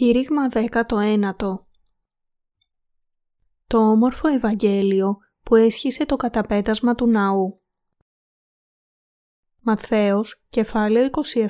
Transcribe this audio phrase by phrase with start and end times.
[0.00, 1.32] Κήρυγμα 19
[3.66, 7.62] Το όμορφο Ευαγγέλιο που έσχισε το καταπέτασμα του ναού.
[9.60, 11.48] Ματθαίος, κεφάλαιο 27,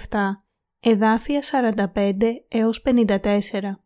[0.80, 3.84] εδάφια 45 έως 54.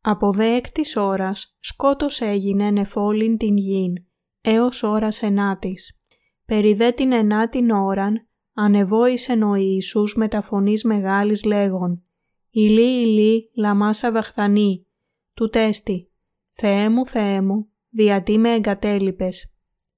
[0.00, 4.06] Από δε έκτης ώρας σκότος έγινε νεφόλην την γην,
[4.40, 6.00] έως ώρας ενάτης.
[6.44, 12.02] Περί δε την ενάτην ώραν ανεβόησεν ο Ιησούς με τα φωνής μεγάλης λέγον
[12.50, 14.86] «Ηλί, ηλί, λαμάσα βαχθανή,
[15.34, 16.10] του τέστη,
[16.52, 19.50] Θεέ μου, Θεέ μου, διατί με εγκατέλειπες».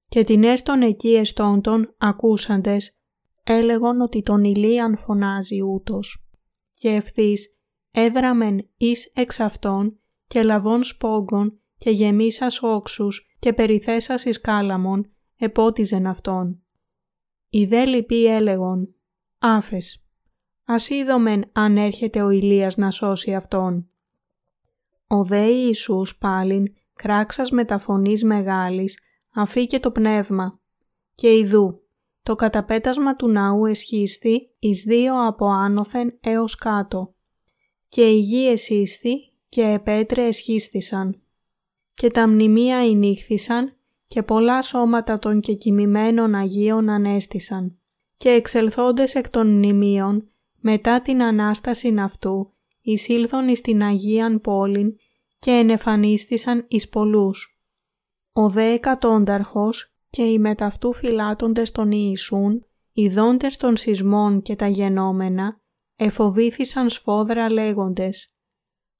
[0.07, 2.97] Και την έστον εκεί εστόντων ακούσαντες,
[3.43, 6.27] έλεγον ότι τον ηλίαν φωνάζει ούτως.
[6.73, 7.55] Και ευθύς
[7.91, 16.07] έδραμεν εις εξ αυτών και λαβών σπόγκων και γεμίσας όξους και περιθέσας εις κάλαμον, επότιζεν
[16.07, 16.63] αυτόν.
[17.49, 18.95] Οι δε λοιποί έλεγον
[19.39, 20.03] «Άφες,
[20.65, 23.89] ας είδομεν αν έρχεται ο Ηλίας να σώσει αυτόν».
[25.07, 30.59] Ο δε Ιησούς πάλιν κράξας με τα φωνής μεγάλης αφήκε το πνεύμα
[31.15, 31.83] και ιδού
[32.23, 37.13] το καταπέτασμα του ναού εσχίστη εις δύο από άνωθεν έως κάτω
[37.87, 41.21] και η γη εσύστη και επέτρε εσχίστησαν
[41.93, 43.78] και τα μνημεία ενήχθησαν
[44.09, 47.79] και πολλά σώματα των κεκοιμημένων Αγίων ανέστησαν
[48.17, 54.95] και εξελθόντες εκ των μνημείων μετά την Ανάσταση αυτού εισήλθον εις την Αγίαν πόλην
[55.39, 57.59] και ενεφανίστησαν εις πολλούς.
[58.31, 64.67] Ο δε εκατόνταρχος και οι μεταυτού φυλάτοντες των Ιησούν, οι δόντες των σεισμών και τα
[64.67, 65.61] γενόμενα,
[65.95, 68.33] εφοβήθησαν σφόδρα λέγοντες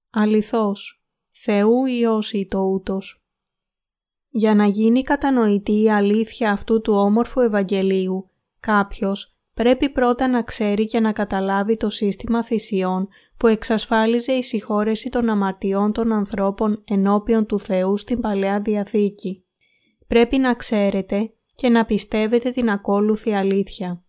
[0.09, 3.18] «Αληθώς, Θεού Υιός το ούτος».
[4.29, 10.85] Για να γίνει κατανοητή η αλήθεια αυτού του όμορφου Ευαγγελίου, κάποιος πρέπει πρώτα να ξέρει
[10.85, 13.07] και να καταλάβει το σύστημα θυσιών
[13.37, 19.43] που εξασφάλιζε η συγχώρεση των αμαρτιών των ανθρώπων ενώπιον του Θεού στην Παλαιά Διαθήκη.
[20.07, 24.03] Πρέπει να ξέρετε και να πιστεύετε την ακόλουθη αλήθεια.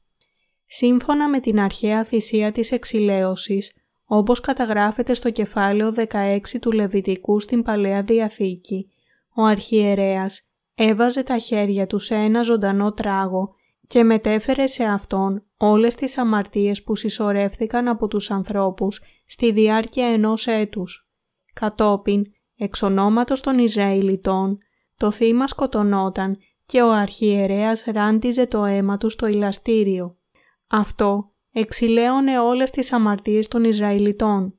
[0.66, 3.72] Σύμφωνα με την αρχαία θυσία της εξηλαίωσης,
[4.04, 8.90] όπως καταγράφεται στο κεφάλαιο 16 του Λεβιτικού στην Παλαιά Διαθήκη,
[9.40, 10.42] ο αρχιερέας
[10.74, 13.54] έβαζε τα χέρια του σε ένα ζωντανό τράγο
[13.86, 20.46] και μετέφερε σε αυτόν όλες τις αμαρτίες που συσσωρεύθηκαν από τους ανθρώπους στη διάρκεια ενός
[20.46, 21.08] έτους.
[21.52, 22.24] Κατόπιν,
[22.56, 24.58] εξ ονόματος των Ισραηλιτών,
[24.96, 30.16] το θύμα σκοτωνόταν και ο αρχιερέας ράντιζε το αίμα του στο ηλαστήριο.
[30.66, 34.58] Αυτό εξηλαίωνε όλες τις αμαρτίες των Ισραηλιτών.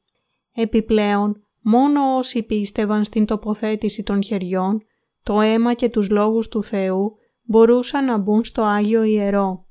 [0.53, 4.81] Επιπλέον, Μόνο όσοι πίστευαν στην τοποθέτηση των χεριών,
[5.23, 7.11] το αίμα και τους λόγους του Θεού
[7.44, 9.66] μπορούσαν να μπουν στο Άγιο Ιερό.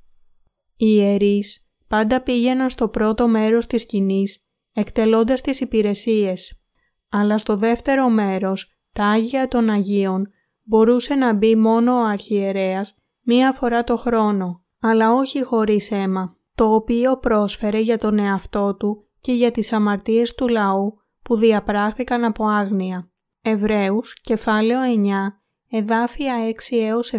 [0.77, 6.61] Οι ιερείς πάντα πήγαιναν στο πρώτο μέρος της σκηνής, εκτελώντας τις υπηρεσίες,
[7.09, 10.29] αλλά στο δεύτερο μέρος, τα Άγια των Αγίων,
[10.63, 16.75] μπορούσε να μπει μόνο ο αρχιερέας μία φορά το χρόνο, αλλά όχι χωρίς αίμα, το
[16.75, 21.00] οποίο πρόσφερε για τον εαυτό του και για τις αμαρτίες του λαού
[21.31, 23.11] που διαπράχθηκαν από άγνοια.
[23.43, 26.35] Εβραίους, κεφάλαιο 9, εδάφια
[26.71, 27.19] 6 έως 7.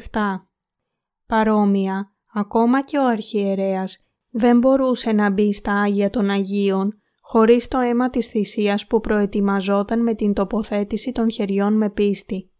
[1.27, 7.79] Παρόμοια, ακόμα και ο αρχιερέας δεν μπορούσε να μπει στα Άγια των Αγίων χωρίς το
[7.79, 12.51] αίμα της θυσίας που προετοιμαζόταν με την τοποθέτηση των χεριών με πίστη.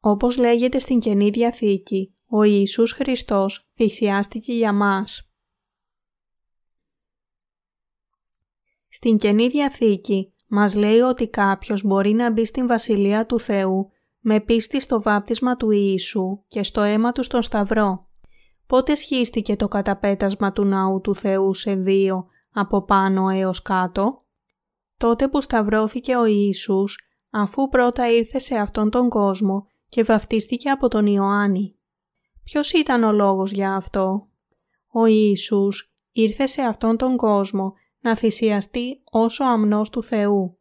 [0.00, 5.29] Όπως λέγεται στην Καινή Διαθήκη, ο Ιησούς Χριστός θυσιάστηκε για μας.
[9.02, 13.90] Στην Καινή Διαθήκη μας λέει ότι κάποιος μπορεί να μπει στην Βασιλεία του Θεού
[14.20, 18.08] με πίστη στο βάπτισμα του Ιησού και στο αίμα του στον Σταυρό.
[18.66, 24.24] Πότε σχίστηκε το καταπέτασμα του Ναού του Θεού σε δύο από πάνω έως κάτω;
[24.96, 26.98] Τότε που σταυρώθηκε ο Ιησούς
[27.30, 31.76] αφού πρώτα ήρθε σε αυτόν τον κόσμο και βαφτίστηκε από τον Ιωάννη.
[32.44, 34.28] Ποιος ήταν ο λόγος για αυτό;
[34.92, 40.58] Ο Ιησούς ήρθε σε αυτόν τον κόσμο να θυσιαστεί όσο αμνός του Θεού.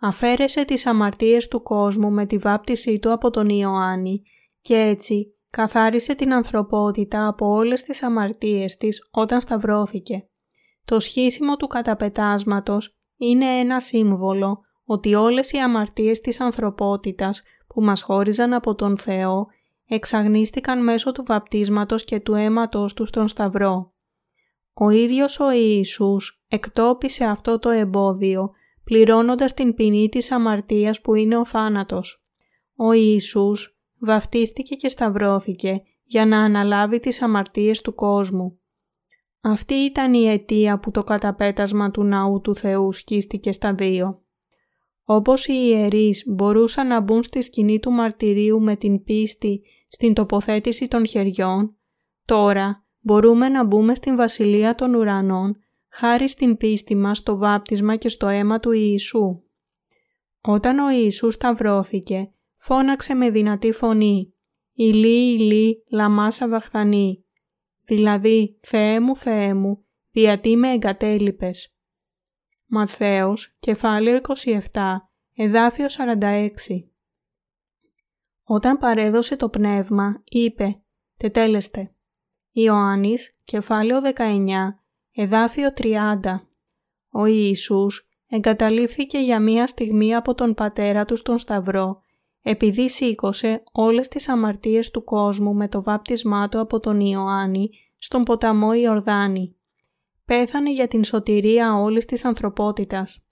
[0.00, 4.22] Αφαίρεσε τις αμαρτίες του κόσμου με τη βάπτισή του από τον Ιωάννη
[4.60, 10.26] και έτσι καθάρισε την ανθρωπότητα από όλες τις αμαρτίες της όταν σταυρώθηκε.
[10.84, 18.02] Το σχίσιμο του καταπετάσματος είναι ένα σύμβολο ότι όλες οι αμαρτίες της ανθρωπότητας που μας
[18.02, 19.46] χώριζαν από τον Θεό
[19.86, 23.91] εξαγνίστηκαν μέσω του βαπτίσματος και του αίματος του στον Σταυρό.
[24.74, 28.50] Ο ίδιος ο Ιησούς εκτόπισε αυτό το εμπόδιο
[28.84, 32.24] πληρώνοντας την ποινή της αμαρτίας που είναι ο θάνατος.
[32.76, 38.60] Ο Ιησούς βαφτίστηκε και σταυρώθηκε για να αναλάβει τις αμαρτίες του κόσμου.
[39.40, 44.22] Αυτή ήταν η αιτία που το καταπέτασμα του ναού του Θεού σκίστηκε στα δύο.
[45.04, 50.88] Όπως οι ιερείς μπορούσαν να μπουν στη σκηνή του μαρτυρίου με την πίστη στην τοποθέτηση
[50.88, 51.76] των χεριών,
[52.24, 55.56] τώρα μπορούμε να μπούμε στην Βασιλεία των Ουρανών
[55.88, 59.42] χάρη στην πίστη μας στο βάπτισμα και στο αίμα του Ιησού.
[60.40, 64.34] Όταν ο Ιησούς σταυρώθηκε, φώναξε με δυνατή φωνή
[64.72, 67.24] «Ηλί, ηλί, λαμάσα βαχθανή»,
[67.84, 71.74] δηλαδή «Θεέ μου, Θεέ μου, γιατί με εγκατέλειπες».
[72.66, 74.20] Μαθαίος, κεφάλαιο
[74.72, 74.96] 27,
[75.34, 76.48] εδάφιο 46
[78.44, 80.82] Όταν παρέδωσε το πνεύμα, είπε
[81.16, 81.94] «Τετέλεστε».
[82.52, 84.78] Ιωάννης, κεφάλαιο 19,
[85.12, 86.40] εδάφιο 30
[87.10, 92.02] Ο Ιησούς εγκαταλείφθηκε για μία στιγμή από τον πατέρα του στον Σταυρό
[92.42, 98.24] επειδή σήκωσε όλες τις αμαρτίες του κόσμου με το βάπτισμά του από τον Ιωάννη στον
[98.24, 99.56] ποταμό Ιορδάνη.
[100.24, 103.24] Πέθανε για την σωτηρία όλης της ανθρωπότητας.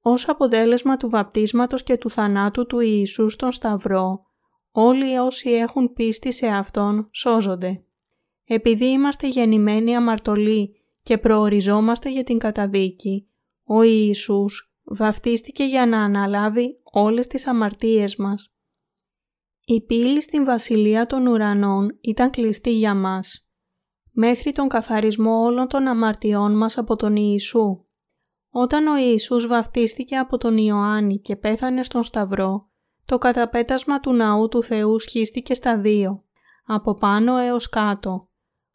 [0.00, 4.22] Ως αποτέλεσμα του βαπτίσματος και του θανάτου του Ιησού στον Σταυρό,
[4.70, 7.84] όλοι όσοι έχουν πίστη σε Αυτόν σώζονται.
[8.54, 13.28] Επειδή είμαστε γεννημένοι αμαρτωλοί και προοριζόμαστε για την καταδίκη,
[13.64, 18.54] ο Ιησούς βαφτίστηκε για να αναλάβει όλες τις αμαρτίες μας.
[19.64, 23.48] Η πύλη στην Βασιλεία των Ουρανών ήταν κλειστή για μας,
[24.10, 27.84] μέχρι τον καθαρισμό όλων των αμαρτιών μας από τον Ιησού.
[28.50, 32.70] Όταν ο Ιησούς βαφτίστηκε από τον Ιωάννη και πέθανε στον Σταυρό,
[33.04, 36.24] το καταπέτασμα του Ναού του Θεού σχίστηκε στα δύο,
[36.66, 38.26] από πάνω έως κάτω,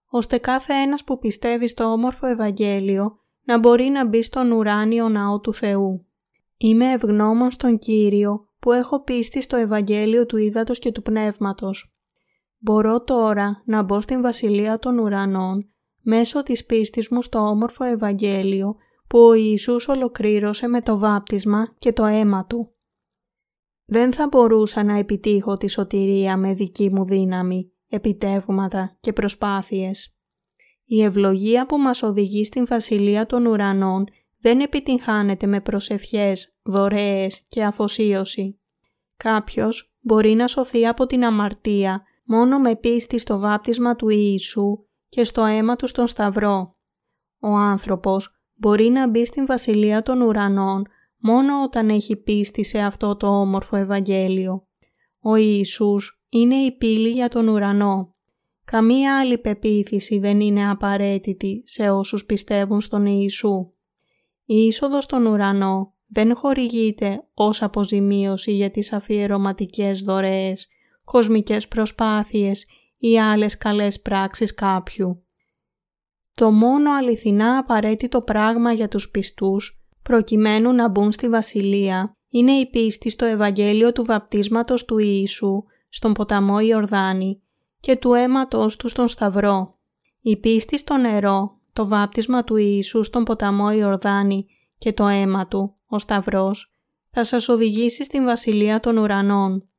[0.09, 5.39] ώστε κάθε ένας που πιστεύει στο όμορφο Ευαγγέλιο να μπορεί να μπει στον ουράνιο ναό
[5.39, 6.05] του Θεού.
[6.57, 11.95] Είμαι ευγνώμων στον Κύριο που έχω πίστη στο Ευαγγέλιο του Ήδατος και του Πνεύματος.
[12.57, 15.69] Μπορώ τώρα να μπω στην Βασιλεία των Ουρανών
[16.01, 18.75] μέσω της πίστης μου στο όμορφο Ευαγγέλιο
[19.07, 22.71] που ο Ιησούς ολοκλήρωσε με το βάπτισμα και το αίμα Του.
[23.85, 30.17] Δεν θα μπορούσα να επιτύχω τη σωτηρία με δική μου δύναμη, επιτεύγματα και προσπάθειες.
[30.85, 34.03] Η ευλογία που μας οδηγεί στην Βασιλεία των Ουρανών
[34.39, 38.59] δεν επιτυγχάνεται με προσευχές, δωρεές και αφοσίωση.
[39.17, 45.23] Κάποιος μπορεί να σωθεί από την αμαρτία μόνο με πίστη στο βάπτισμα του Ιησού και
[45.23, 46.75] στο αίμα του στον Σταυρό.
[47.39, 50.87] Ο άνθρωπος μπορεί να μπει στην Βασιλεία των Ουρανών
[51.17, 54.67] μόνο όταν έχει πίστη σε αυτό το όμορφο Ευαγγέλιο.
[55.19, 58.15] Ο Ιησούς είναι η πύλη για τον ουρανό.
[58.65, 63.71] Καμία άλλη πεποίθηση δεν είναι απαραίτητη σε όσους πιστεύουν στον Ιησού.
[64.45, 70.67] Η είσοδος στον ουρανό δεν χορηγείται ως αποζημίωση για τις αφιερωματικές δωρεές,
[71.03, 72.65] κοσμικές προσπάθειες
[72.97, 75.23] ή άλλες καλές πράξεις κάποιου.
[76.33, 82.69] Το μόνο αληθινά απαραίτητο πράγμα για τους πιστούς, προκειμένου να μπουν στη Βασιλεία, είναι η
[82.69, 87.41] πίστη στο Ευαγγέλιο του βαπτίσματος του Ιησού στον ποταμό Ιορδάνη
[87.79, 89.77] και του αίματος του στον Σταυρό.
[90.21, 94.45] Η πίστη στο νερό, το βάπτισμα του Ιησού στον ποταμό Ιορδάνη
[94.77, 96.71] και το αίμα του, ο Σταυρός,
[97.11, 99.69] θα σας οδηγήσει στην Βασιλεία των Ουρανών.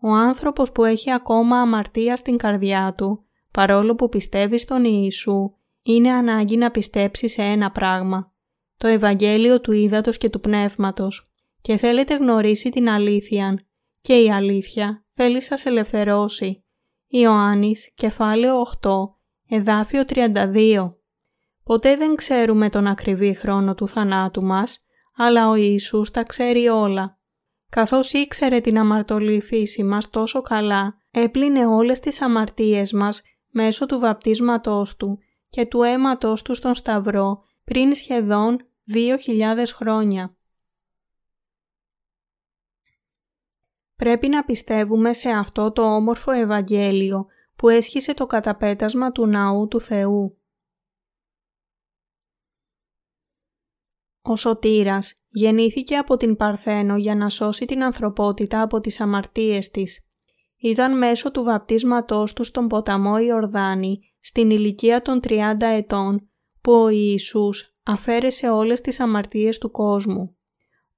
[0.00, 6.10] Ο άνθρωπος που έχει ακόμα αμαρτία στην καρδιά του, παρόλο που πιστεύει στον Ιησού, είναι
[6.10, 8.32] ανάγκη να πιστέψει σε ένα πράγμα,
[8.76, 11.30] το Ευαγγέλιο του Ήδατος και του Πνεύματος
[11.60, 13.60] και θέλετε γνωρίσει την αλήθεια
[14.00, 16.64] και η αλήθεια θέλει σας ελευθερώσει.
[17.06, 18.90] Ιωάννης, κεφάλαιο 8,
[19.48, 20.94] εδάφιο 32.
[21.64, 24.84] Ποτέ δεν ξέρουμε τον ακριβή χρόνο του θανάτου μας,
[25.16, 27.18] αλλά ο Ιησούς τα ξέρει όλα.
[27.70, 33.98] Καθώς ήξερε την αμαρτωλή φύση μας τόσο καλά, έπλυνε όλες τις αμαρτίες μας μέσω του
[33.98, 38.56] βαπτίσματός Του και του αίματος Του στον Σταυρό πριν σχεδόν
[38.94, 40.37] 2.000 χρόνια.
[43.98, 47.26] Πρέπει να πιστεύουμε σε αυτό το όμορφο Ευαγγέλιο
[47.56, 50.38] που έσχισε το καταπέτασμα του ναού του Θεού.
[54.22, 60.06] Ο Σωτήρας γεννήθηκε από την Παρθένο για να σώσει την ανθρωπότητα από τις αμαρτίες της.
[60.56, 66.88] Ήταν μέσω του βαπτίσματός του στον ποταμό Ιορδάνη στην ηλικία των 30 ετών που ο
[66.88, 70.36] Ιησούς αφαίρεσε όλες τις αμαρτίες του κόσμου.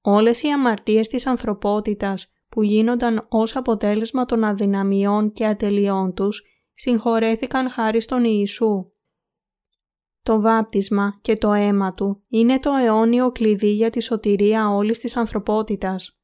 [0.00, 6.42] Όλες οι αμαρτίες της ανθρωπότητας που γίνονταν ως αποτέλεσμα των αδυναμιών και ατελειών τους,
[6.74, 8.92] συγχωρέθηκαν χάρη στον Ιησού.
[10.22, 15.16] Το βάπτισμα και το αίμα Του είναι το αιώνιο κλειδί για τη σωτηρία όλης της
[15.16, 16.20] ανθρωπότητας.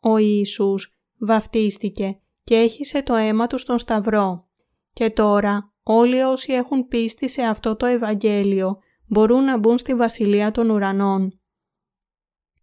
[0.00, 4.48] Ο Ιησούς βαφτίστηκε και έχισε το αίμα Του στον Σταυρό
[4.92, 10.50] και τώρα όλοι όσοι έχουν πίστη σε αυτό το Ευαγγέλιο μπορούν να μπουν στη Βασιλεία
[10.50, 11.40] των Ουρανών.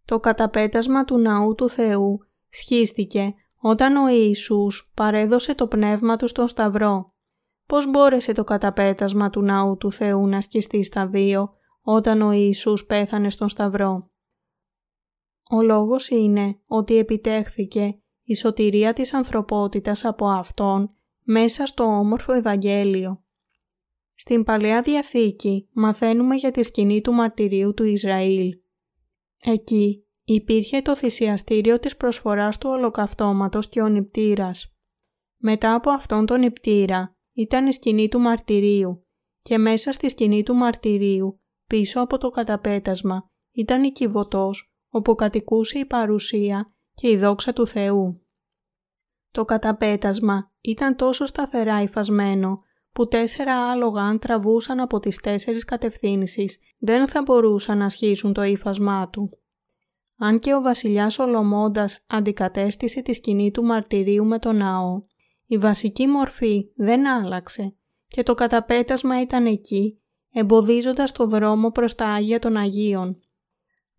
[0.04, 2.25] Το καταπέτασμα του Ναού του Θεού
[2.56, 7.14] σχίστηκε όταν ο Ιησούς παρέδωσε το πνεύμα του στον Σταυρό.
[7.66, 12.86] Πώς μπόρεσε το καταπέτασμα του Ναού του Θεού να σκιστεί στα δύο όταν ο Ιησούς
[12.86, 14.10] πέθανε στον Σταυρό;
[15.50, 20.90] Ο λόγος είναι ότι επιτέχθηκε η σωτηρία της ανθρωπότητας από Αυτόν
[21.22, 23.24] μέσα στο όμορφο Ευαγγέλιο.
[24.14, 28.58] Στην Παλαιά Διαθήκη μαθαίνουμε για τη σκηνή του μαρτυρίου του Ισραήλ.
[29.42, 34.76] Εκεί υπήρχε το θυσιαστήριο της προσφοράς του ολοκαυτώματος και ο νηπτήρας.
[35.36, 39.06] Μετά από αυτόν τον νηπτήρα ήταν η σκηνή του μαρτυρίου
[39.42, 45.78] και μέσα στη σκηνή του μαρτυρίου, πίσω από το καταπέτασμα, ήταν η κυβωτός όπου κατοικούσε
[45.78, 48.26] η παρουσία και η δόξα του Θεού.
[49.30, 56.58] Το καταπέτασμα ήταν τόσο σταθερά υφασμένο που τέσσερα άλογα αν τραβούσαν από τις τέσσερις κατευθύνσεις
[56.78, 59.38] δεν θα μπορούσαν να σχίσουν το ύφασμά του.
[60.18, 65.02] Αν και ο βασιλιάς Ολομώντας αντικατέστησε τη σκηνή του μαρτυρίου με το ναό,
[65.46, 67.76] η βασική μορφή δεν άλλαξε
[68.08, 73.20] και το καταπέτασμα ήταν εκεί, εμποδίζοντας το δρόμο προς τα Άγια των Αγίων.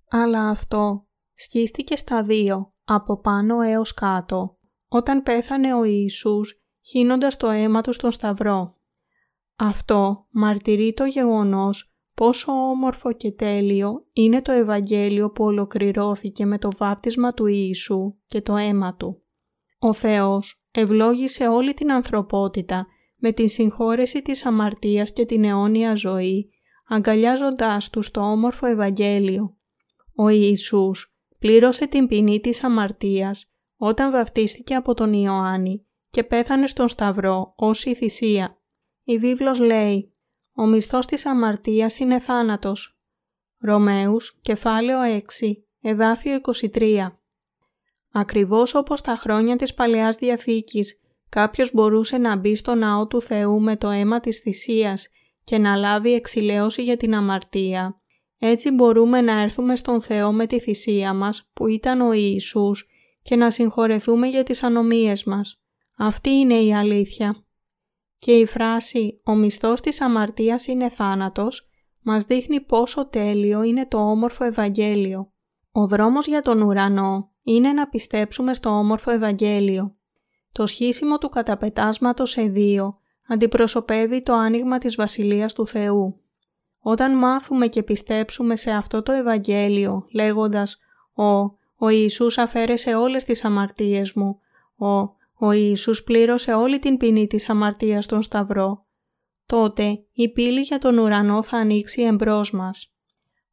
[0.10, 4.58] Αλλά αυτό σκίστηκε στα δύο, από πάνω έως κάτω,
[4.88, 8.76] όταν πέθανε ο Ιησούς χύνοντας το αίμα του στον Σταυρό.
[9.56, 16.70] Αυτό μαρτυρεί το γεγονός πόσο όμορφο και τέλειο είναι το Ευαγγέλιο που ολοκληρώθηκε με το
[16.78, 19.24] βάπτισμα του Ιησού και το αίμα Του.
[19.80, 26.50] Ο Θεός ευλόγησε όλη την ανθρωπότητα με την συγχώρεση της αμαρτίας και την αιώνια ζωή,
[26.88, 29.58] αγκαλιάζοντάς τους στο όμορφο Ευαγγέλιο.
[30.16, 36.90] Ο Ιησούς πλήρωσε την ποινή της αμαρτίας όταν βαφτίστηκε από τον Ιωάννη και πέθανε στον
[36.90, 38.62] Σταυρό ως η θυσία.
[39.04, 40.17] Η βίβλος λέει
[40.60, 43.00] «Ο μισθός της αμαρτίας είναι θάνατος».
[43.60, 47.22] Ρωμαίους, κεφάλαιο 6, εδάφιο 23.
[48.12, 51.00] Ακριβώς όπως τα χρόνια της Παλαιάς Διαθήκης,
[51.30, 55.08] κάποιος μπορούσε να μπει στο ναό του Θεού με το αίμα της θυσίας
[55.44, 58.02] και να λάβει εξηλαίωση για την αμαρτία.
[58.38, 62.88] Έτσι μπορούμε να έρθουμε στον Θεό με τη θυσία μας που ήταν ο Ιησούς
[63.22, 65.62] και να συγχωρεθούμε για τις ανομίες μας.
[65.98, 67.47] Αυτή είναι η αλήθεια.
[68.20, 71.70] Και η φράση «Ο μισθός της αμαρτίας είναι θάνατος»
[72.02, 75.32] μας δείχνει πόσο τέλειο είναι το όμορφο Ευαγγέλιο.
[75.72, 79.96] Ο δρόμος για τον ουρανό είναι να πιστέψουμε στο όμορφο Ευαγγέλιο.
[80.52, 82.98] Το σχίσιμο του καταπετάσματος σε δύο
[83.28, 86.22] αντιπροσωπεύει το άνοιγμα της Βασιλείας του Θεού.
[86.80, 90.78] Όταν μάθουμε και πιστέψουμε σε αυτό το Ευαγγέλιο λέγοντας
[91.14, 91.24] «Ο,
[91.78, 94.40] ο Ιησούς αφαίρεσε όλες τις αμαρτίες μου»,
[94.78, 98.86] «Ο, ο Ιησούς πλήρωσε όλη την ποινή της αμαρτίας στον Σταυρό,
[99.46, 102.92] τότε η πύλη για τον ουρανό θα ανοίξει εμπρός μας.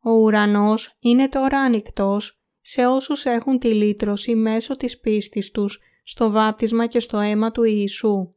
[0.03, 6.31] Ο ουρανός είναι τώρα ανοιχτός σε όσους έχουν τη λύτρωση μέσω της πίστης τους στο
[6.31, 8.35] βάπτισμα και στο αίμα του Ιησού.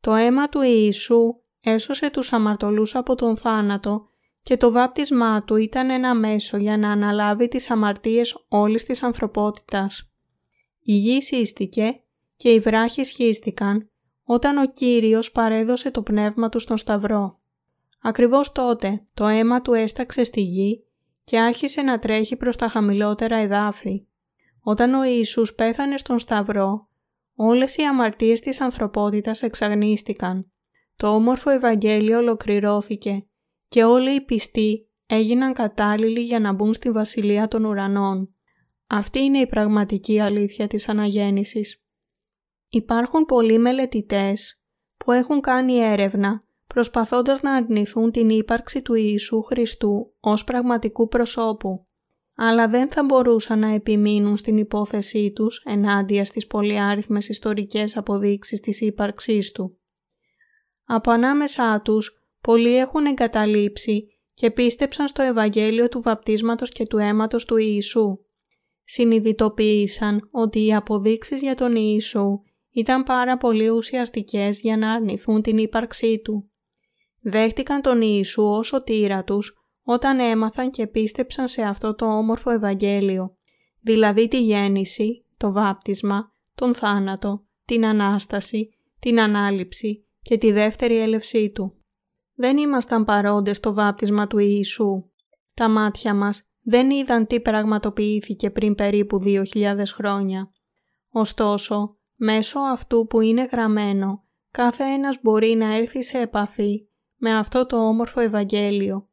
[0.00, 4.08] Το αίμα του Ιησού έσωσε τους αμαρτωλούς από τον θάνατο
[4.42, 10.10] και το βάπτισμά του ήταν ένα μέσο για να αναλάβει τις αμαρτίες όλης της ανθρωπότητας.
[10.80, 12.00] Η γη σύστηκε
[12.36, 13.90] και οι βράχοι σχίστηκαν
[14.24, 17.40] όταν ο Κύριος παρέδωσε το πνεύμα του στον Σταυρό.
[18.02, 20.84] Ακριβώς τότε το αίμα του έσταξε στη γη
[21.24, 24.06] και άρχισε να τρέχει προς τα χαμηλότερα εδάφη.
[24.60, 26.88] Όταν ο Ιησούς πέθανε στον Σταυρό,
[27.34, 30.50] όλες οι αμαρτίες της ανθρωπότητας εξαγνίστηκαν.
[30.96, 33.26] Το όμορφο Ευαγγέλιο ολοκληρώθηκε
[33.68, 38.34] και όλοι οι πιστοί έγιναν κατάλληλοι για να μπουν στη Βασιλεία των Ουρανών.
[38.86, 41.85] Αυτή είναι η πραγματική αλήθεια της αναγέννησης.
[42.76, 44.60] Υπάρχουν πολλοί μελετητές
[44.96, 51.86] που έχουν κάνει έρευνα προσπαθώντας να αρνηθούν την ύπαρξη του Ιησού Χριστού ως πραγματικού προσώπου,
[52.34, 58.80] αλλά δεν θα μπορούσαν να επιμείνουν στην υπόθεσή τους ενάντια στις πολυάριθμες ιστορικές αποδείξεις της
[58.80, 59.78] ύπαρξής Του.
[60.84, 67.44] Από ανάμεσά τους, πολλοί έχουν εγκαταλείψει και πίστεψαν στο Ευαγγέλιο του βαπτίσματος και του αίματος
[67.44, 68.18] του Ιησού.
[68.84, 72.40] Συνειδητοποίησαν ότι οι αποδείξεις για τον Ιησού
[72.76, 76.50] ήταν πάρα πολύ ουσιαστικές για να αρνηθούν την ύπαρξή του.
[77.20, 83.36] Δέχτηκαν τον Ιησού ως σωτήρα τους όταν έμαθαν και πίστεψαν σε αυτό το όμορφο Ευαγγέλιο,
[83.80, 88.68] δηλαδή τη γέννηση, το βάπτισμα, τον θάνατο, την Ανάσταση,
[88.98, 91.84] την Ανάληψη και τη δεύτερη έλευσή Του.
[92.34, 95.10] Δεν ήμασταν παρόντες στο βάπτισμα του Ιησού.
[95.54, 100.50] Τα μάτια μας δεν είδαν τι πραγματοποιήθηκε πριν περίπου 2.000 χρόνια.
[101.10, 107.66] Ωστόσο, Μέσω αυτού που είναι γραμμένο, κάθε ένας μπορεί να έρθει σε επαφή με αυτό
[107.66, 109.08] το όμορφο Ευαγγέλιο.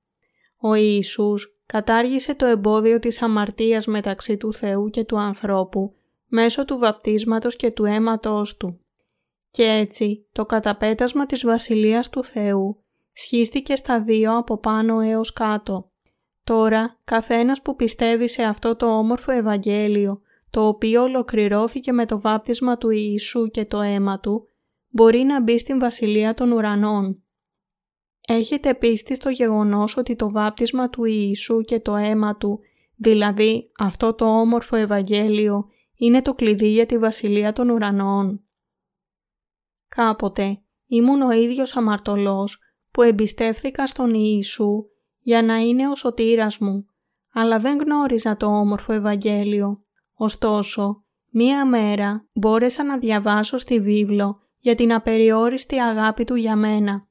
[0.58, 5.96] Ο Ιησούς κατάργησε το εμπόδιο της αμαρτίας μεταξύ του Θεού και του ανθρώπου
[6.28, 8.80] μέσω του βαπτίσματος και του αίματος Του.
[9.52, 12.84] Και έτσι το καταπέτασμα της Βασιλείας του Θεού
[13.14, 15.92] σχίστηκε στα δύο από πάνω έως κάτω.
[16.44, 20.22] Τώρα, καθένας που πιστεύει σε αυτό το όμορφο Ευαγγέλιο,
[20.54, 24.48] το οποίο ολοκληρώθηκε με το βάπτισμα του Ιησού και το αίμα Του,
[24.90, 27.24] μπορεί να μπει στην Βασιλεία των Ουρανών.
[28.28, 32.60] Έχετε πίστη στο γεγονός ότι το βάπτισμα του Ιησού και το αίμα Του,
[32.96, 38.44] δηλαδή αυτό το όμορφο Ευαγγέλιο, είναι το κλειδί για τη Βασιλεία των Ουρανών.
[39.88, 42.60] Κάποτε ήμουν ο ίδιος αμαρτωλός
[42.92, 44.86] που εμπιστεύθηκα στον Ιησού
[45.20, 46.86] για να είναι ο σωτήρας μου,
[47.34, 49.83] αλλά δεν γνώριζα το όμορφο Ευαγγέλιο.
[50.24, 57.08] Ωστόσο, μία μέρα μπόρεσα να διαβάσω στη βίβλο για την απεριόριστη αγάπη Του για μένα.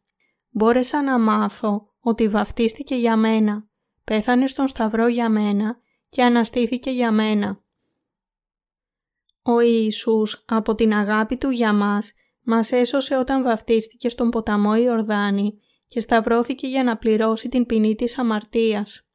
[0.50, 3.68] Μπόρεσα να μάθω ότι βαφτίστηκε για μένα,
[4.04, 5.76] πέθανε στον Σταυρό για μένα
[6.08, 7.62] και αναστήθηκε για μένα.
[9.42, 15.58] Ο Ιησούς από την αγάπη Του για μας μας έσωσε όταν βαφτίστηκε στον ποταμό Ιορδάνη
[15.86, 19.06] και σταυρώθηκε για να πληρώσει την ποινή της αμαρτίας.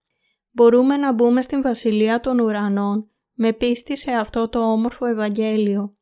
[0.51, 5.97] Μπορούμε να μπούμε στην Βασιλεία των Ουρανών με πίστη σε αυτό το όμορφο Ευαγγέλιο.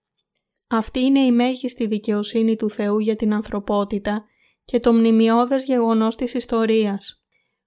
[0.68, 4.26] Αυτή είναι η μέγιστη δικαιοσύνη του Θεού για την ανθρωπότητα
[4.66, 7.24] και το μνημειώδες γεγονός της ιστορίας.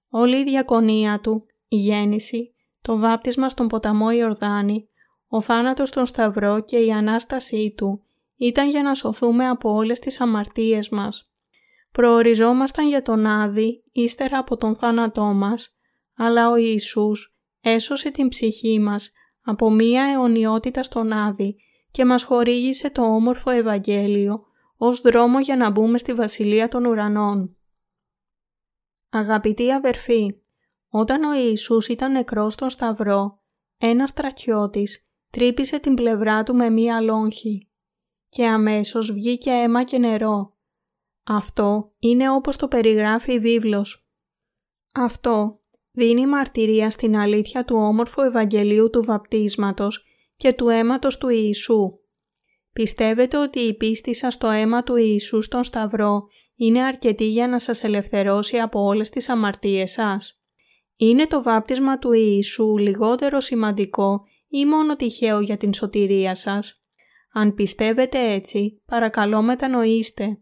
[0.09, 4.89] Όλη η διακονία του, η γέννηση, το βάπτισμα στον ποταμό Ιορδάνη,
[5.27, 8.03] ο θάνατος στον Σταυρό και η Ανάστασή του
[8.35, 11.31] ήταν για να σωθούμε από όλες τις αμαρτίες μας.
[11.91, 15.75] Προοριζόμασταν για τον Άδη ύστερα από τον θάνατό μας,
[16.15, 19.11] αλλά ο Ιησούς έσωσε την ψυχή μας
[19.49, 21.55] από μία αιωνιότητα στον Άδη
[21.91, 24.45] και μας χορήγησε το όμορφο Ευαγγέλιο
[24.77, 27.57] ως δρόμο για να μπούμε στη Βασιλεία των Ουρανών.
[29.09, 30.41] Αγαπητοί αδερφοί,
[30.89, 33.41] όταν ο Ιησούς ήταν νεκρός στον Σταυρό,
[33.77, 37.69] ένας στρατιώτης τρύπησε την πλευρά του με μία λόγχη
[38.29, 40.57] και αμέσως βγήκε αίμα και νερό.
[41.23, 44.09] Αυτό είναι όπως το περιγράφει η βίβλος.
[44.93, 45.58] Αυτό
[45.99, 50.05] δίνει μαρτυρία στην αλήθεια του όμορφου Ευαγγελίου του βαπτίσματος
[50.37, 51.99] και του αίματος του Ιησού.
[52.73, 57.59] Πιστεύετε ότι η πίστη σας στο αίμα του Ιησού στον Σταυρό είναι αρκετή για να
[57.59, 60.41] σας ελευθερώσει από όλες τις αμαρτίες σας;
[60.95, 66.83] Είναι το βάπτισμα του Ιησού λιγότερο σημαντικό ή μόνο τυχαίο για την σωτηρία σας;
[67.33, 70.39] Αν πιστεύετε έτσι, παρακαλώ μετανοήστε.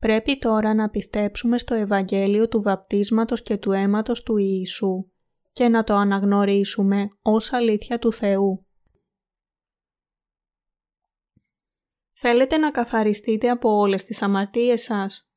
[0.00, 5.10] Πρέπει τώρα να πιστέψουμε στο Ευαγγέλιο του βαπτίσματος και του αίματος του Ιησού
[5.52, 8.66] και να το αναγνωρίσουμε ως αλήθεια του Θεού.
[12.12, 15.30] Θέλετε να καθαριστείτε από όλες τις αμαρτίες σας;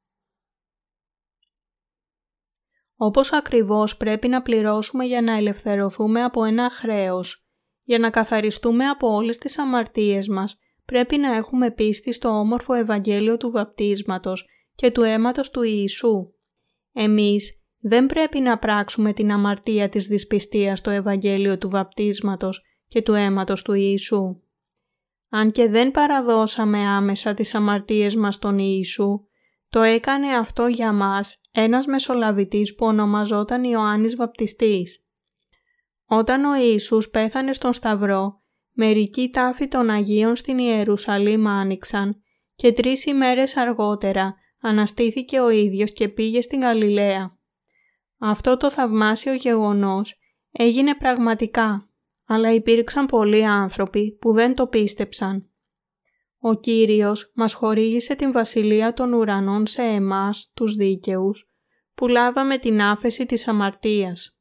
[2.96, 7.48] Όπως ακριβώς πρέπει να πληρώσουμε για να ελευθερωθούμε από ένα χρέος,
[7.84, 13.38] για να καθαριστούμε από όλες τις αμαρτίες μας, πρέπει να έχουμε πίστη στο όμορφο Ευαγγέλιο
[13.38, 16.34] του βαπτίσματος και του αίματος του Ιησού.
[16.94, 23.14] Εμείς δεν πρέπει να πράξουμε την αμαρτία της δυσπιστίας στο Ευαγγέλιο του βαπτίσματος και του
[23.14, 24.42] αίματος του Ιησού.
[25.30, 29.28] Αν και δεν παραδώσαμε άμεσα τις αμαρτίες μας στον Ιησού,
[29.70, 35.06] το έκανε αυτό για μας ένας μεσολαβητής που ονομαζόταν Ιωάννης Βαπτιστής.
[36.06, 38.43] Όταν ο Ιησούς πέθανε στον Σταυρό,
[38.74, 42.24] μερικοί τάφοι των Αγίων στην Ιερουσαλήμ άνοιξαν
[42.56, 47.38] και τρεις ημέρες αργότερα αναστήθηκε ο ίδιος και πήγε στην Γαλιλαία.
[48.18, 50.20] Αυτό το θαυμάσιο γεγονός
[50.52, 51.88] έγινε πραγματικά
[52.26, 55.48] αλλά υπήρξαν πολλοί άνθρωποι που δεν το πίστεψαν.
[56.40, 61.48] Ο Κύριος μας χορήγησε την Βασιλεία των Ουρανών σε εμάς, τους δίκαιους,
[61.96, 64.38] που λάβαμε την άφεση της αμαρτίας.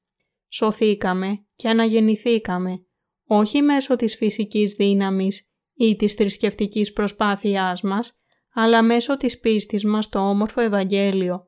[0.49, 2.87] Σωθήκαμε και αναγεννηθήκαμε,
[3.27, 8.17] όχι μέσω της φυσικής δύναμης ή της θρησκευτικής προσπάθειάς μας,
[8.55, 11.47] αλλά μέσω της πίστης μας στο όμορφο Ευαγγέλιο.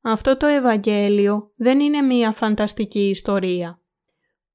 [0.00, 3.80] Αυτό το Ευαγγέλιο δεν είναι μία φανταστική ιστορία.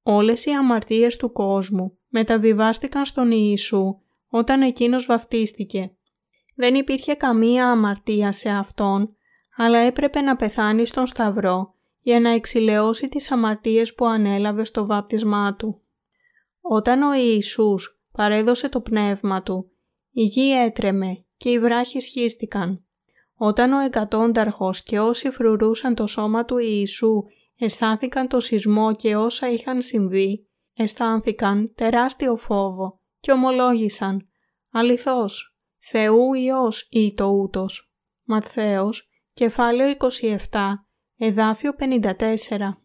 [0.02, 5.96] Όλες οι αμαρτίες του κόσμου μεταβιβάστηκαν στον Ιησού όταν εκείνος βαφτίστηκε.
[6.54, 9.16] Δεν υπήρχε καμία αμαρτία σε Αυτόν,
[9.56, 15.54] αλλά έπρεπε να πεθάνει στον Σταυρό για να εξηλαιώσει τις αμαρτίες που ανέλαβε στο βάπτισμά
[15.54, 15.80] Του.
[16.68, 19.70] Όταν ο Ιησούς παρέδωσε το πνεύμα Του,
[20.10, 22.84] η γη έτρεμε και οι βράχοι σχίστηκαν.
[23.34, 27.22] Όταν ο εκατόνταρχος και όσοι φρουρούσαν το σώμα του Ιησού
[27.56, 34.28] αισθάνθηκαν το σεισμό και όσα είχαν συμβεί, αισθάνθηκαν τεράστιο φόβο και ομολόγησαν
[34.70, 37.90] «Αληθώς, Θεού Υιός ή το ούτος.
[38.22, 39.96] Ματθαίος, κεφάλαιο
[40.50, 42.82] 27, εδάφιο 54.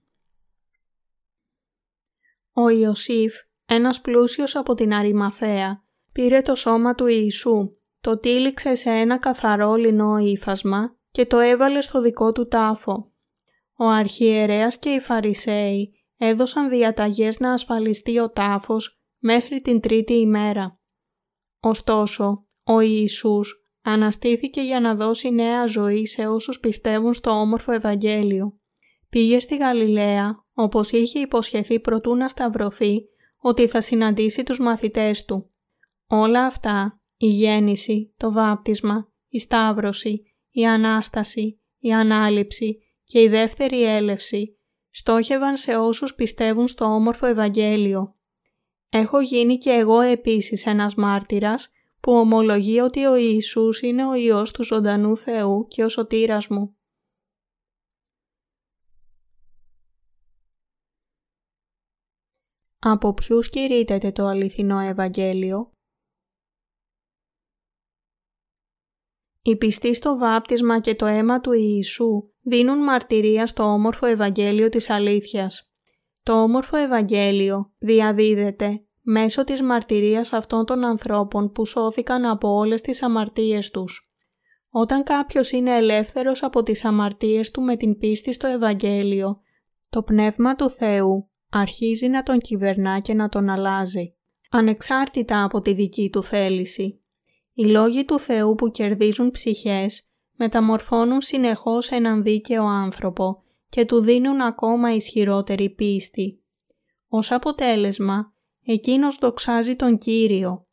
[2.54, 3.36] Ο Ιωσήφ,
[3.74, 9.76] ένας πλούσιος από την Αριμαθέα, πήρε το σώμα του Ιησού, το τύλιξε σε ένα καθαρό
[9.76, 13.12] λινό ύφασμα και το έβαλε στο δικό του τάφο.
[13.76, 20.80] Ο αρχιερέας και οι Φαρισαίοι έδωσαν διαταγές να ασφαλιστεί ο τάφος μέχρι την τρίτη ημέρα.
[21.60, 28.60] Ωστόσο, ο Ιησούς αναστήθηκε για να δώσει νέα ζωή σε όσους πιστεύουν στο όμορφο Ευαγγέλιο.
[29.10, 33.11] Πήγε στη Γαλιλαία, όπως είχε υποσχεθεί προτού να σταυρωθεί,
[33.42, 35.52] ότι θα συναντήσει τους μαθητές του.
[36.08, 43.84] Όλα αυτά, η γέννηση, το βάπτισμα, η σταύρωση, η Ανάσταση, η Ανάληψη και η δεύτερη
[43.84, 48.16] έλευση, στόχευαν σε όσους πιστεύουν στο όμορφο Ευαγγέλιο.
[48.90, 54.52] Έχω γίνει και εγώ επίσης ένας μάρτυρας που ομολογεί ότι ο Ιησούς είναι ο Υιός
[54.52, 56.76] του ζωντανού Θεού και ο σωτήρας μου.
[62.84, 65.72] Από ποιους κηρύτεται το αληθινό Ευαγγέλιο;
[69.42, 74.90] Οι πιστοί στο βάπτισμα και το αίμα του Ιησού δίνουν μαρτυρία στο όμορφο Ευαγγέλιο της
[74.90, 75.72] αλήθειας.
[76.24, 83.04] Το όμορφο Ευαγγέλιο διαδίδεται μέσω της μαρτυρίας αυτών των ανθρώπων που σώθηκαν από όλες τις
[83.04, 84.12] αμαρτίες τους.
[84.70, 89.42] Όταν κάποιος είναι ελεύθερος από τις αμαρτίες του με την πίστη στο Ευαγγέλιο,
[89.90, 94.16] το Πνεύμα του Θεού αρχίζει να τον κυβερνά και να τον αλλάζει,
[94.50, 97.02] ανεξάρτητα από τη δική του θέληση.
[97.54, 104.42] Οι λόγοι του Θεού που κερδίζουν ψυχές μεταμορφώνουν συνεχώς έναν δίκαιο άνθρωπο και του δίνουν
[104.42, 106.44] ακόμα ισχυρότερη πίστη.
[107.08, 108.34] Ως αποτέλεσμα,
[108.66, 110.66] εκείνος δοξάζει τον Κύριο.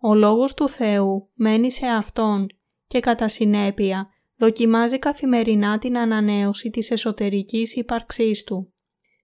[0.00, 2.46] Ο Λόγος του Θεού μένει σε Αυτόν
[2.86, 8.72] και κατά συνέπεια δοκιμάζει καθημερινά την ανανέωση της εσωτερικής ύπαρξής Του.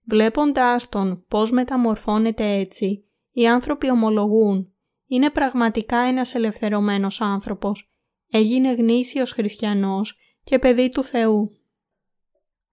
[0.08, 4.72] Βλέποντάς Τον πώς μεταμορφώνεται έτσι, οι άνθρωποι ομολογούν
[5.06, 7.90] «Είναι πραγματικά ένας ελευθερωμένος άνθρωπος,
[8.30, 11.50] έγινε γνήσιος χριστιανός και παιδί του Θεού».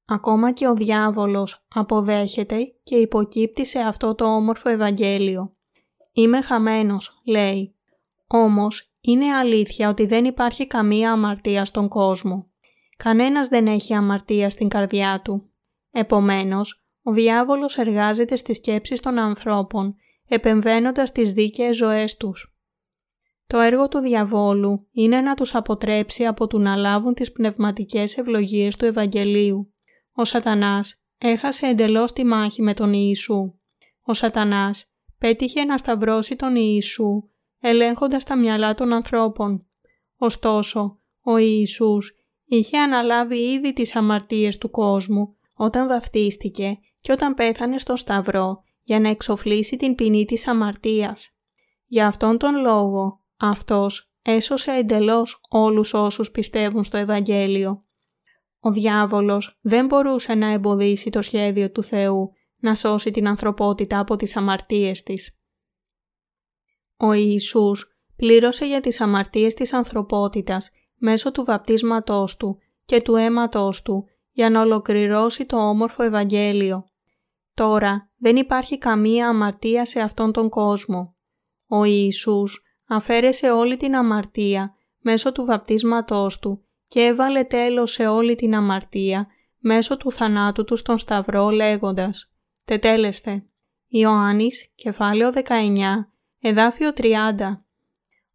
[0.05, 5.55] Ακόμα και ο διάβολος αποδέχεται και υποκύπτει σε αυτό το όμορφο Ευαγγέλιο.
[6.11, 7.75] «Είμαι χαμένος», λέει.
[8.27, 12.47] Όμως, είναι αλήθεια ότι δεν υπάρχει καμία αμαρτία στον κόσμο.
[12.97, 15.49] Κανένας δεν έχει αμαρτία στην καρδιά του.
[15.91, 19.95] Επομένως, ο διάβολος εργάζεται στις σκέψεις των ανθρώπων,
[20.27, 22.55] επεμβαίνοντας τις δίκαιες ζωές τους.
[23.47, 28.75] Το έργο του διαβόλου είναι να τους αποτρέψει από του να λάβουν τις πνευματικές ευλογίες
[28.75, 29.73] του Ευαγγελίου
[30.15, 33.53] ο σατανάς έχασε εντελώς τη μάχη με τον Ιησού.
[34.01, 39.65] Ο σατανάς πέτυχε να σταυρώσει τον Ιησού ελέγχοντας τα μυαλά των ανθρώπων.
[40.17, 47.77] Ωστόσο, ο Ιησούς είχε αναλάβει ήδη τις αμαρτίες του κόσμου όταν βαφτίστηκε και όταν πέθανε
[47.77, 51.29] στο σταυρό για να εξοφλήσει την ποινή της αμαρτίας.
[51.85, 57.85] Για αυτόν τον λόγο, αυτός έσωσε εντελώς όλους όσους πιστεύουν στο Ευαγγέλιο.
[58.59, 64.15] Ο διάβολος δεν μπορούσε να εμποδίσει το σχέδιο του Θεού να σώσει την ανθρωπότητα από
[64.15, 65.39] τις αμαρτίες της.
[66.97, 73.81] Ο Ιησούς πλήρωσε για τις αμαρτίες της ανθρωπότητας μέσω του βαπτίσματός Του και του αίματός
[73.81, 76.91] Του για να ολοκληρώσει το όμορφο Ευαγγέλιο.
[77.53, 81.15] Τώρα δεν υπάρχει καμία αμαρτία σε αυτόν τον κόσμο.
[81.67, 88.35] Ο Ιησούς αφαίρεσε όλη την αμαρτία μέσω του βαπτίσματός Του και έβαλε τέλος σε όλη
[88.35, 89.27] την αμαρτία
[89.59, 92.31] μέσω του θανάτου του στον Σταυρό λέγοντας
[92.65, 93.45] «Τετέλεστε».
[93.87, 95.41] Ιωάννης, κεφάλαιο 19,
[96.39, 97.11] εδάφιο 30.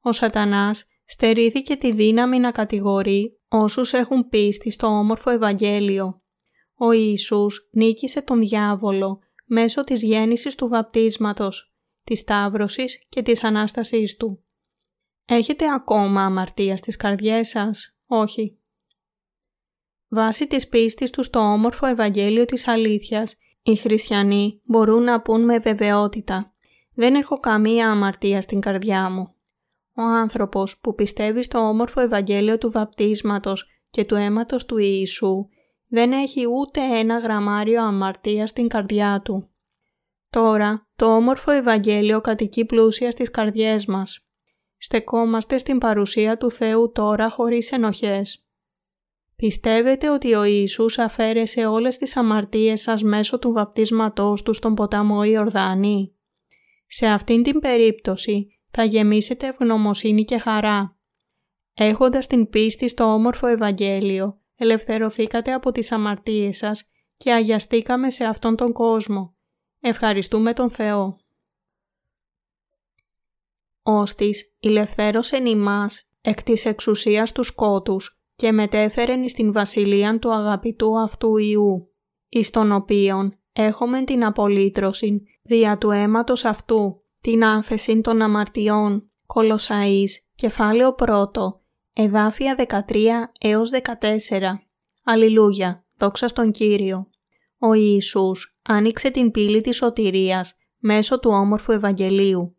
[0.00, 6.22] Ο σατανάς στερήθηκε τη δύναμη να κατηγορεί όσους έχουν πίστη στο όμορφο Ευαγγέλιο.
[6.78, 14.16] Ο Ιησούς νίκησε τον διάβολο μέσω της γέννησης του βαπτίσματος, της Σταύρωσης και της Ανάστασής
[14.16, 14.42] Του.
[15.24, 18.58] Έχετε ακόμα αμαρτία στις καρδιές σας; Όχι.
[20.08, 25.58] Βάσει της πίστης του στο όμορφο Ευαγγέλιο της αλήθειας, οι χριστιανοί μπορούν να πούν με
[25.58, 26.52] βεβαιότητα
[26.94, 29.34] «Δεν έχω καμία αμαρτία στην καρδιά μου».
[29.94, 35.48] Ο άνθρωπος που πιστεύει στο όμορφο Ευαγγέλιο του βαπτίσματος και του αίματος του Ιησού
[35.88, 39.50] δεν έχει ούτε ένα γραμμάριο αμαρτία στην καρδιά του.
[40.30, 44.26] Τώρα, το όμορφο Ευαγγέλιο κατοικεί πλούσια στις καρδιές μας.
[44.76, 48.42] Στεκόμαστε στην παρουσία του Θεού τώρα χωρίς ενοχές.
[49.36, 55.22] Πιστεύετε ότι ο Ιησούς αφαίρεσε όλες τις αμαρτίες σας μέσω του βαπτίσματός του στον ποταμό
[55.22, 56.14] Ιορδάνη;
[56.86, 60.96] Σε αυτήν την περίπτωση θα γεμίσετε ευγνωμοσύνη και χαρά.
[61.74, 66.84] Έχοντας την πίστη στο όμορφο Ευαγγέλιο, ελευθερωθήκατε από τις αμαρτίες σας
[67.16, 69.36] και αγιαστήκαμε σε αυτόν τον κόσμο.
[69.80, 71.20] Ευχαριστούμε τον Θεό.
[73.82, 81.36] Όστις ηλευθέρωσεν ημάς εκ της εξουσίας τους σκότους και μετέφερεν στην βασιλεία του αγαπητού αυτού
[81.36, 81.94] Ιού,
[82.28, 90.10] εις τον οποίον έχουμε την απολύτρωση δια του αίματος αυτού, την άφεση των αμαρτιών, Κολοσαΐς,
[90.34, 91.62] κεφάλαιο πρώτο,
[92.00, 93.80] εδάφια 13 έως 14.
[95.04, 97.10] Αλληλούια, δόξα στον Κύριο.
[97.58, 102.56] Ο Ιησούς άνοιξε την πύλη της σωτηρίας μέσω του όμορφου Ευαγγελίου.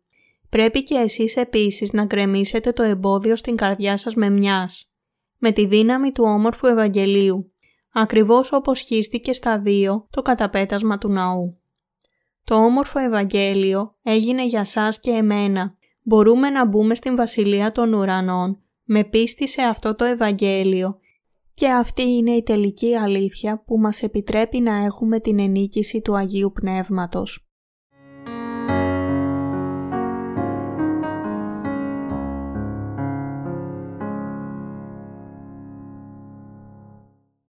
[0.48, 4.92] Πρέπει και εσείς επίσης να γκρεμίσετε το εμπόδιο στην καρδιά σας με μιας.
[5.38, 7.52] Με τη δύναμη του όμορφου Ευαγγελίου,
[7.92, 11.60] ακριβώς όπως χύστηκε στα δύο το καταπέτασμα του ναού.
[12.44, 15.76] Το όμορφο Ευαγγέλιο έγινε για σας και εμένα.
[16.02, 20.98] Μπορούμε να μπούμε στην Βασιλεία των Ουρανών με πίστη σε αυτό το Ευαγγέλιο
[21.54, 26.52] και αυτή είναι η τελική αλήθεια που μας επιτρέπει να έχουμε την ενίκηση του Αγίου
[26.52, 27.49] Πνεύματος.